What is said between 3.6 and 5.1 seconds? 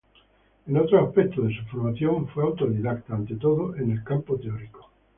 en el campo teórico.